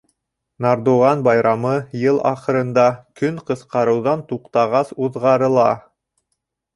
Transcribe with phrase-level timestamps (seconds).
[0.65, 2.85] Нардуған байрамы йыл ахырында,
[3.21, 5.67] көн ҡыҫҡарыуҙан туҡтағас уҙғарыла.